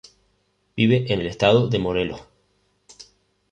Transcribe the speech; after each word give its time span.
Vive 0.75 1.13
en 1.13 1.19
el 1.21 1.27
Estado 1.27 1.67
de 1.67 1.77
Morelos. 1.77 2.21